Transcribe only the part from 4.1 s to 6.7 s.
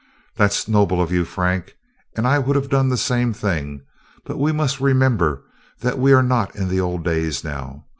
but we must remember that we are not in